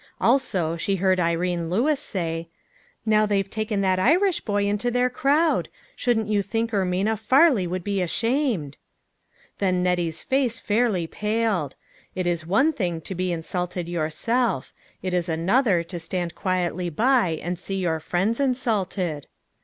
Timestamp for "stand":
15.99-16.33